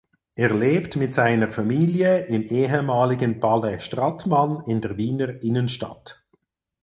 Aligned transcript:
Er 0.33 0.51
lebt 0.55 0.95
mit 0.95 1.13
seiner 1.13 1.47
Familie 1.47 2.25
im 2.25 2.41
ehemaligen 2.41 3.39
Palais 3.39 3.79
Strattmann 3.81 4.63
in 4.65 4.81
der 4.81 4.97
Wiener 4.97 5.43
Innenstadt. 5.43 6.23